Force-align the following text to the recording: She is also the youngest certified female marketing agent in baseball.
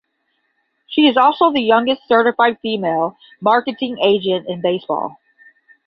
She 0.87 1.01
is 1.07 1.15
also 1.15 1.51
the 1.51 1.61
youngest 1.61 2.07
certified 2.07 2.57
female 2.63 3.17
marketing 3.39 3.99
agent 4.01 4.47
in 4.47 4.59
baseball. 4.59 5.19